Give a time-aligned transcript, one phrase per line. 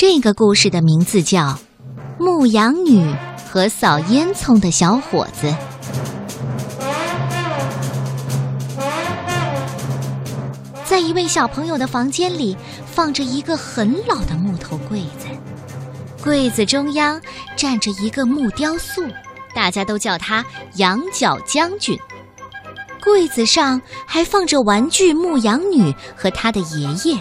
[0.00, 1.40] 这个故事的名字叫
[2.20, 3.04] 《牧羊女
[3.50, 5.48] 和扫烟囱的小伙子》。
[10.84, 12.56] 在一位小朋友的房间里，
[12.86, 15.26] 放着一个很老的木头柜子，
[16.22, 17.20] 柜子中央
[17.56, 19.02] 站着一个木雕塑，
[19.52, 20.46] 大家都叫他
[20.76, 21.98] 羊角将军。
[23.02, 27.20] 柜子上还放着玩具牧羊女和她的爷爷。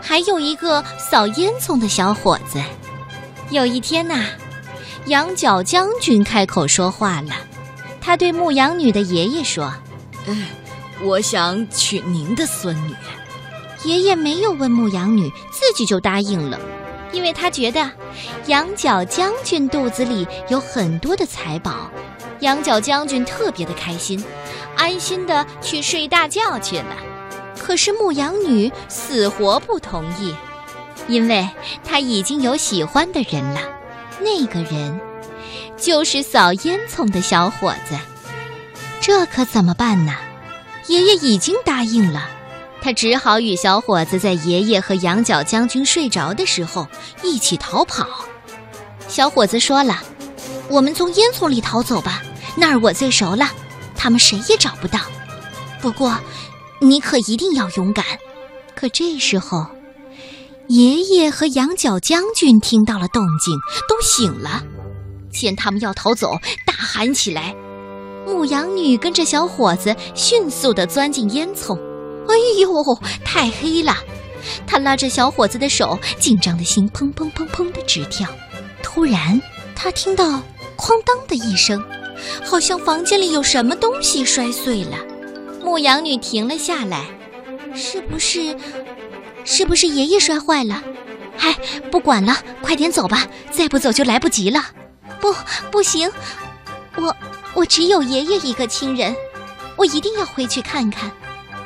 [0.00, 2.60] 还有一个扫烟囱的小伙子。
[3.50, 4.24] 有一天呐，
[5.06, 7.32] 羊角将军开口说话了。
[8.00, 9.72] 他对牧羊女的爷爷说
[10.26, 10.46] ：“嗯，
[11.02, 12.94] 我想娶您的孙女。”
[13.84, 16.58] 爷爷没有问牧羊女，自己就答应了，
[17.12, 17.90] 因为他觉得
[18.46, 21.90] 羊角将军肚子里有很多的财宝。
[22.40, 24.22] 羊角将军特别的开心，
[24.76, 26.96] 安心的去睡大觉去了。
[27.70, 30.34] 可是牧羊女死活不同意，
[31.06, 31.48] 因为
[31.84, 33.60] 她已经有喜欢的人了。
[34.18, 35.00] 那个人
[35.76, 37.96] 就是扫烟囱的小伙子。
[39.00, 40.16] 这可怎么办呢？
[40.88, 42.28] 爷爷已经答应了，
[42.82, 46.88] 他只好与小伙子在爷爷和羊角将军睡着的时候
[47.22, 48.04] 一起逃跑。
[49.06, 50.02] 小伙子说了
[50.68, 52.20] ：“我们从烟囱里逃走吧，
[52.56, 53.48] 那儿我最熟了，
[53.94, 54.98] 他们谁也找不到。
[55.80, 56.18] 不过……”
[56.80, 58.04] 你可一定要勇敢！
[58.74, 59.66] 可这时候，
[60.68, 63.54] 爷爷和羊角将军听到了动静，
[63.88, 64.64] 都醒了。
[65.30, 66.32] 见他们要逃走，
[66.66, 67.54] 大喊起来。
[68.26, 71.78] 牧羊女跟着小伙子迅速地钻进烟囱。
[72.28, 72.72] 哎呦，
[73.24, 73.94] 太黑了！
[74.66, 78.26] 她拉着小伙子的手，紧张的心砰砰砰砰的直跳。
[78.82, 79.40] 突然，
[79.76, 80.24] 她听到
[80.78, 81.82] “哐当”的一声，
[82.44, 84.96] 好像房间里有什么东西摔碎了。
[85.70, 87.06] 牧羊女停了下来，
[87.76, 88.58] 是不是？
[89.44, 90.82] 是不是爷爷摔坏了？
[91.36, 91.54] 嗨，
[91.92, 94.60] 不管了，快点走吧，再不走就来不及了。
[95.20, 95.32] 不，
[95.70, 96.10] 不行，
[96.96, 97.16] 我
[97.54, 99.14] 我只有爷爷一个亲人，
[99.76, 101.08] 我一定要回去看看。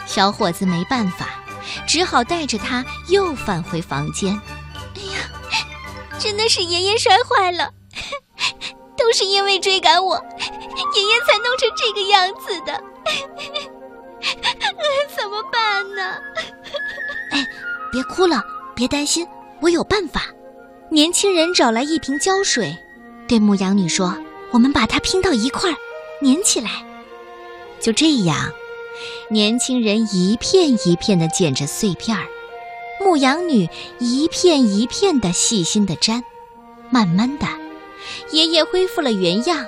[0.05, 1.43] 小伙子没办法，
[1.87, 4.39] 只好带着他又返回房间。
[4.97, 5.31] 哎呀，
[6.19, 7.71] 真的是爷爷摔坏了，
[8.99, 10.17] 都是因为追赶我，
[10.95, 12.85] 爷爷才弄成这个样子的。
[15.17, 16.03] 怎么办呢？
[17.31, 17.47] 哎，
[17.93, 18.43] 别哭了，
[18.75, 19.27] 别担心，
[19.61, 20.27] 我有办法。
[20.91, 22.77] 年轻人找来一瓶胶水，
[23.27, 24.17] 对牧羊女说
[24.53, 25.77] ：“我们把它拼到一块儿，
[26.25, 26.71] 粘起来。”
[27.81, 28.53] 就这样，
[29.29, 32.27] 年轻人一片一片的捡着碎片儿，
[33.01, 33.69] 牧羊女
[33.99, 36.23] 一片一片的细心的粘。
[36.91, 37.47] 慢慢的，
[38.31, 39.67] 爷爷恢复了原样。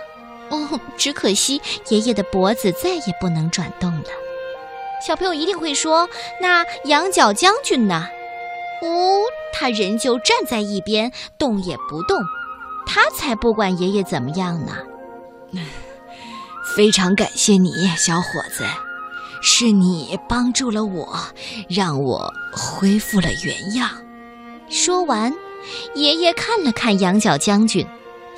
[0.48, 4.04] 哦，只可惜爷爷的脖子再也不能转动了。
[5.04, 6.08] 小朋友一定会说
[6.40, 8.08] ：“那羊角将军呢？”
[8.82, 12.18] 哦，他仍旧站在一边，动也不动。
[12.86, 14.76] 他才不管爷爷怎么样呢。
[16.74, 18.64] 非常感谢你，小伙子，
[19.40, 21.18] 是你帮助了我，
[21.68, 23.88] 让我恢复了原样。
[24.68, 25.32] 说完，
[25.94, 27.86] 爷爷看了看羊角将军，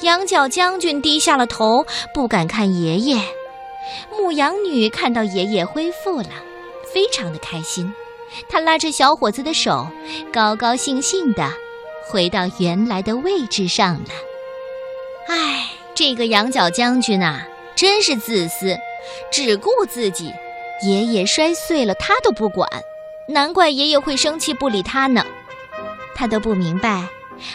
[0.03, 3.21] 羊角将军低下了头，不敢看爷爷。
[4.17, 6.29] 牧羊女看到爷爷恢复了。
[6.98, 7.94] 非常的开心，
[8.48, 9.86] 他拉着小伙子的手，
[10.32, 11.48] 高高兴兴的
[12.09, 14.10] 回到原来的位置上了。
[15.28, 18.76] 唉，这个羊角将军啊，真是自私，
[19.31, 20.32] 只顾自己。
[20.82, 22.69] 爷爷摔碎了，他都不管，
[23.28, 25.25] 难怪爷爷会生气不理他呢。
[26.16, 27.06] 他都不明白，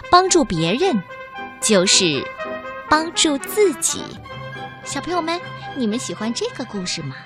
[0.09, 1.03] 帮助别人
[1.59, 2.25] 就是
[2.89, 4.03] 帮助自己。
[4.85, 5.37] 小朋友们，
[5.75, 7.17] 你们喜欢这个故事吗？